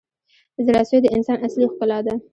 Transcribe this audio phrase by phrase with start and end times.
[0.65, 2.13] •زړه سوی د انسان اصلي ښکلا ده.